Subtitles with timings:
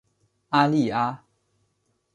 [0.49, 1.23] 阿利阿。